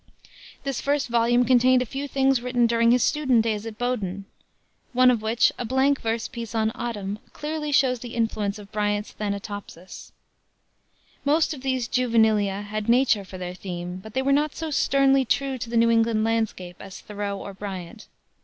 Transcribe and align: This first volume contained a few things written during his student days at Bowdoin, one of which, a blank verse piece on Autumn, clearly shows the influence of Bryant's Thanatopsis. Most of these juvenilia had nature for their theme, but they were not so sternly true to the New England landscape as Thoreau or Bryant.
This 0.63 0.81
first 0.81 1.09
volume 1.09 1.45
contained 1.45 1.83
a 1.83 1.85
few 1.85 2.07
things 2.07 2.41
written 2.41 2.65
during 2.65 2.89
his 2.89 3.03
student 3.03 3.43
days 3.43 3.67
at 3.67 3.77
Bowdoin, 3.77 4.25
one 4.93 5.11
of 5.11 5.21
which, 5.21 5.51
a 5.59 5.63
blank 5.63 6.01
verse 6.01 6.27
piece 6.27 6.55
on 6.55 6.71
Autumn, 6.73 7.19
clearly 7.33 7.71
shows 7.71 7.99
the 7.99 8.15
influence 8.15 8.57
of 8.57 8.71
Bryant's 8.71 9.11
Thanatopsis. 9.11 10.11
Most 11.23 11.53
of 11.53 11.61
these 11.61 11.87
juvenilia 11.87 12.63
had 12.63 12.89
nature 12.89 13.23
for 13.23 13.37
their 13.37 13.53
theme, 13.53 13.97
but 13.97 14.15
they 14.15 14.23
were 14.23 14.31
not 14.33 14.55
so 14.55 14.71
sternly 14.71 15.23
true 15.23 15.59
to 15.59 15.69
the 15.69 15.77
New 15.77 15.91
England 15.91 16.23
landscape 16.23 16.77
as 16.79 16.99
Thoreau 16.99 17.37
or 17.37 17.53
Bryant. 17.53 18.07